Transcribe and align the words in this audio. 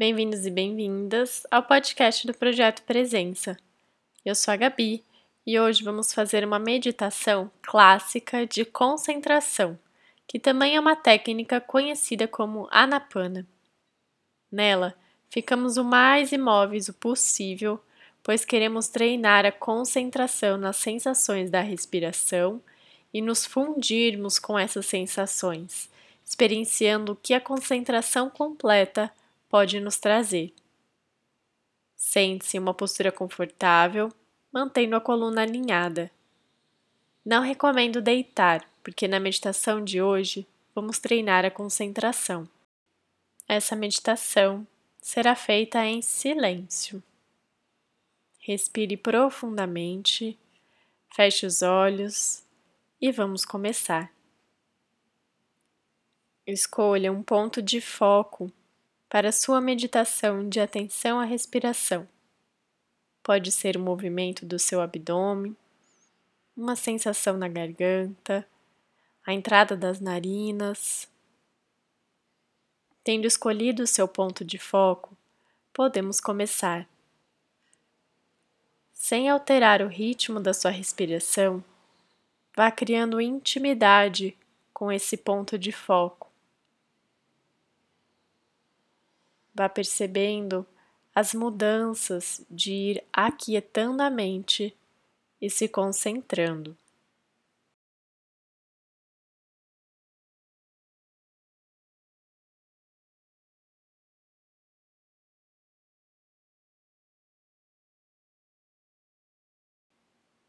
Bem-vindos 0.00 0.46
e 0.46 0.50
bem-vindas 0.50 1.46
ao 1.50 1.62
podcast 1.62 2.26
do 2.26 2.32
Projeto 2.32 2.82
Presença. 2.84 3.58
Eu 4.24 4.34
sou 4.34 4.50
a 4.50 4.56
Gabi 4.56 5.04
e 5.46 5.60
hoje 5.60 5.84
vamos 5.84 6.14
fazer 6.14 6.42
uma 6.42 6.58
meditação 6.58 7.50
clássica 7.60 8.46
de 8.46 8.64
concentração, 8.64 9.78
que 10.26 10.38
também 10.38 10.74
é 10.74 10.80
uma 10.80 10.96
técnica 10.96 11.60
conhecida 11.60 12.26
como 12.26 12.66
Anapana. 12.70 13.46
Nela, 14.50 14.96
ficamos 15.28 15.76
o 15.76 15.84
mais 15.84 16.32
imóveis 16.32 16.88
possível, 16.98 17.78
pois 18.22 18.42
queremos 18.42 18.88
treinar 18.88 19.44
a 19.44 19.52
concentração 19.52 20.56
nas 20.56 20.76
sensações 20.76 21.50
da 21.50 21.60
respiração 21.60 22.62
e 23.12 23.20
nos 23.20 23.44
fundirmos 23.44 24.38
com 24.38 24.58
essas 24.58 24.86
sensações, 24.86 25.90
experienciando 26.24 27.12
o 27.12 27.16
que 27.16 27.34
a 27.34 27.40
concentração 27.40 28.30
completa 28.30 29.12
pode 29.50 29.80
nos 29.80 29.98
trazer. 29.98 30.54
Sente-se 31.96 32.56
em 32.56 32.60
uma 32.60 32.72
postura 32.72 33.10
confortável, 33.10 34.10
mantendo 34.50 34.94
a 34.96 35.00
coluna 35.00 35.42
alinhada. 35.42 36.10
Não 37.24 37.42
recomendo 37.42 38.00
deitar, 38.00 38.64
porque 38.82 39.06
na 39.06 39.20
meditação 39.20 39.84
de 39.84 40.00
hoje 40.00 40.46
vamos 40.74 40.98
treinar 40.98 41.44
a 41.44 41.50
concentração. 41.50 42.48
Essa 43.46 43.74
meditação 43.74 44.66
será 45.02 45.34
feita 45.34 45.84
em 45.84 46.00
silêncio. 46.00 47.02
Respire 48.38 48.96
profundamente, 48.96 50.38
feche 51.12 51.44
os 51.44 51.60
olhos 51.60 52.42
e 53.00 53.10
vamos 53.10 53.44
começar. 53.44 54.10
Escolha 56.46 57.12
um 57.12 57.22
ponto 57.22 57.60
de 57.60 57.80
foco 57.80 58.50
para 59.10 59.32
sua 59.32 59.60
meditação 59.60 60.48
de 60.48 60.60
atenção 60.60 61.18
à 61.18 61.24
respiração. 61.24 62.08
Pode 63.24 63.50
ser 63.50 63.76
o 63.76 63.80
movimento 63.80 64.46
do 64.46 64.56
seu 64.56 64.80
abdômen, 64.80 65.56
uma 66.56 66.76
sensação 66.76 67.36
na 67.36 67.48
garganta, 67.48 68.46
a 69.26 69.34
entrada 69.34 69.76
das 69.76 69.98
narinas. 69.98 71.08
Tendo 73.02 73.26
escolhido 73.26 73.82
o 73.82 73.86
seu 73.86 74.06
ponto 74.06 74.44
de 74.44 74.58
foco, 74.58 75.16
podemos 75.72 76.20
começar. 76.20 76.88
Sem 78.92 79.28
alterar 79.28 79.82
o 79.82 79.88
ritmo 79.88 80.38
da 80.38 80.54
sua 80.54 80.70
respiração, 80.70 81.64
vá 82.54 82.70
criando 82.70 83.20
intimidade 83.20 84.38
com 84.72 84.92
esse 84.92 85.16
ponto 85.16 85.58
de 85.58 85.72
foco. 85.72 86.29
Vá 89.60 89.68
percebendo 89.68 90.66
as 91.14 91.34
mudanças 91.34 92.42
de 92.50 92.72
ir 92.72 93.04
aquietando 93.12 94.02
a 94.02 94.08
mente 94.08 94.74
e 95.40 95.50
se 95.50 95.68
concentrando. 95.68 96.74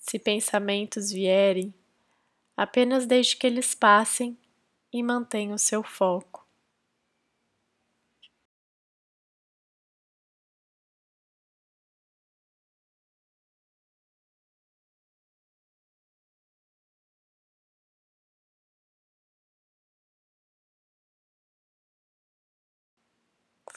Se 0.00 0.20
pensamentos 0.20 1.10
vierem, 1.10 1.74
apenas 2.56 3.06
deixe 3.06 3.36
que 3.36 3.46
eles 3.46 3.74
passem 3.74 4.38
e 4.92 5.02
mantenha 5.02 5.54
o 5.54 5.58
seu 5.58 5.82
foco. 5.82 6.43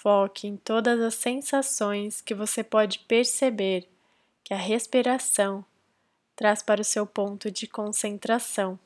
Foque 0.10 0.48
em 0.48 0.56
todas 0.56 1.02
as 1.02 1.16
sensações 1.16 2.22
que 2.22 2.34
você 2.34 2.64
pode 2.64 3.00
perceber 3.00 3.90
que 4.42 4.54
a 4.54 4.58
respiração 4.58 5.66
traz 6.34 6.64
para 6.64 6.80
o 6.80 6.86
seu 6.86 7.06
ponto 7.06 7.52
de 7.52 7.68
concentração. 7.68 8.80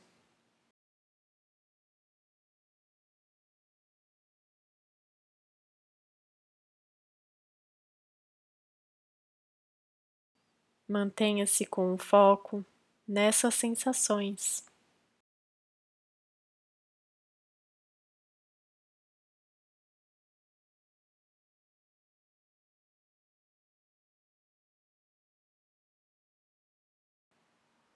Mantenha-se 10.88 11.64
com 11.66 11.94
o 11.94 11.98
foco 11.98 12.64
nessas 13.06 13.54
sensações. 13.54 14.71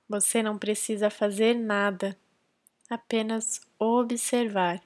Você 0.09 0.43
não 0.43 0.59
precisa 0.59 1.09
fazer 1.11 1.55
nada, 1.55 2.17
apenas 2.91 3.61
observar. 3.79 4.83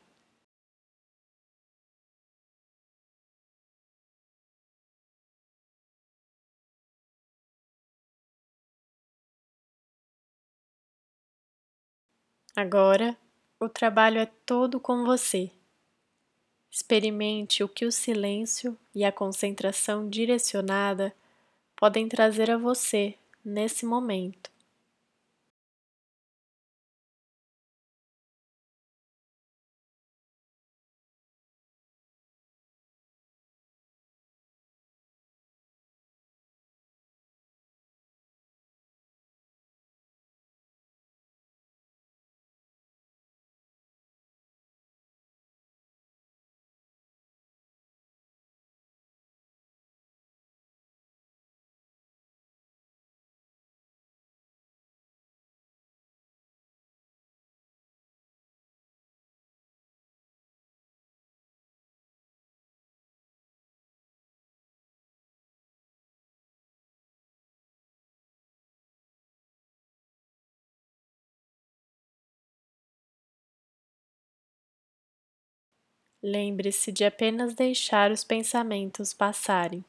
Agora, 12.54 13.16
o 13.58 13.68
trabalho 13.68 14.20
é 14.20 14.26
todo 14.46 14.78
com 14.78 15.04
você. 15.04 15.50
Experimente 16.68 17.62
o 17.62 17.68
que 17.68 17.84
o 17.86 17.92
silêncio 17.92 18.76
e 18.92 19.04
a 19.04 19.12
concentração 19.12 20.08
direcionada 20.10 21.14
podem 21.76 22.08
trazer 22.08 22.50
a 22.50 22.58
você 22.58 23.16
nesse 23.44 23.86
momento. 23.86 24.50
Lembre-se 76.22 76.92
de 76.92 77.04
apenas 77.04 77.54
deixar 77.54 78.10
os 78.10 78.22
pensamentos 78.24 79.14
passarem. 79.14 79.82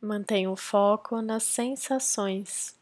Mantenha 0.00 0.50
o 0.50 0.56
foco 0.56 1.20
nas 1.22 1.42
sensações. 1.42 2.77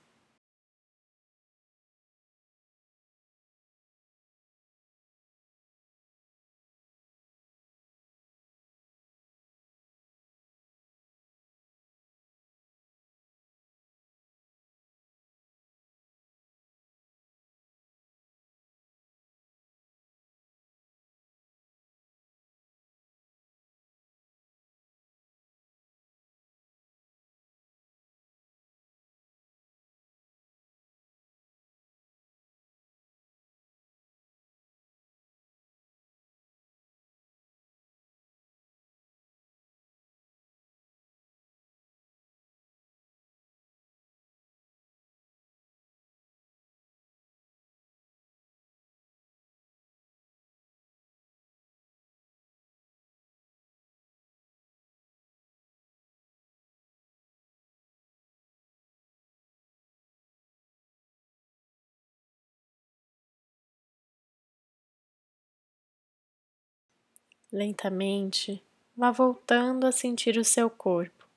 Lentamente, 67.52 68.60
vá 68.96 69.12
voltando 69.12 69.86
a 69.86 69.92
sentir 69.92 70.36
o 70.36 70.44
seu 70.44 70.68
corpo, 70.68 71.28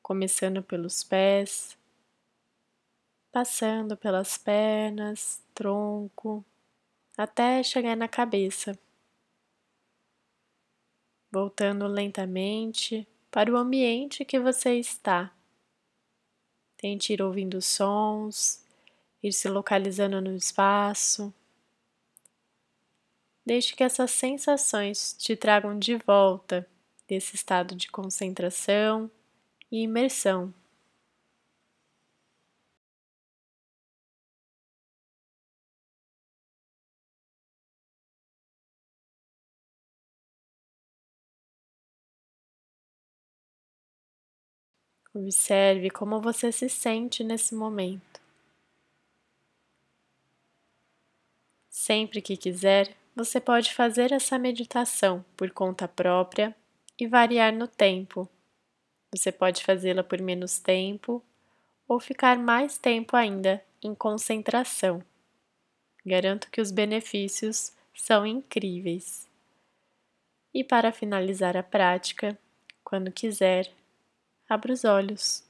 começando 0.00 0.62
pelos 0.62 1.02
pés, 1.02 1.76
passando 3.32 3.96
pelas 3.96 4.38
pernas, 4.38 5.42
tronco, 5.52 6.44
até 7.18 7.60
chegar 7.64 7.96
na 7.96 8.06
cabeça. 8.06 8.78
Voltando 11.28 11.88
lentamente 11.88 13.08
para 13.28 13.52
o 13.52 13.56
ambiente 13.56 14.24
que 14.24 14.38
você 14.38 14.78
está. 14.78 15.34
Tente 16.76 17.14
ir 17.14 17.20
ouvindo 17.20 17.60
sons, 17.60 18.64
ir 19.20 19.32
se 19.32 19.48
localizando 19.48 20.20
no 20.20 20.36
espaço. 20.36 21.34
Deixe 23.46 23.76
que 23.76 23.84
essas 23.84 24.10
sensações 24.10 25.14
te 25.16 25.36
tragam 25.36 25.78
de 25.78 25.96
volta 25.96 26.66
desse 27.06 27.36
estado 27.36 27.76
de 27.76 27.88
concentração 27.88 29.08
e 29.70 29.82
imersão. 29.82 30.54
Observe 45.14 45.88
como 45.88 46.20
você 46.20 46.52
se 46.52 46.68
sente 46.68 47.24
nesse 47.24 47.54
momento. 47.54 48.20
Sempre 51.70 52.22
que 52.22 52.36
quiser, 52.36 52.94
você 53.14 53.40
pode 53.40 53.74
fazer 53.74 54.12
essa 54.12 54.38
meditação 54.38 55.24
por 55.36 55.50
conta 55.50 55.86
própria 55.86 56.54
e 56.98 57.06
variar 57.06 57.52
no 57.52 57.68
tempo. 57.68 58.28
Você 59.14 59.30
pode 59.30 59.62
fazê-la 59.62 60.02
por 60.02 60.20
menos 60.20 60.58
tempo 60.58 61.22
ou 61.86 62.00
ficar 62.00 62.38
mais 62.38 62.78
tempo 62.78 63.16
ainda 63.16 63.62
em 63.82 63.94
concentração. 63.94 65.02
Garanto 66.04 66.50
que 66.50 66.60
os 66.60 66.70
benefícios 66.70 67.72
são 67.94 68.26
incríveis. 68.26 69.28
E 70.54 70.64
para 70.64 70.92
finalizar 70.92 71.56
a 71.56 71.62
prática, 71.62 72.38
quando 72.82 73.12
quiser, 73.12 73.70
abra 74.48 74.72
os 74.72 74.84
olhos. 74.84 75.44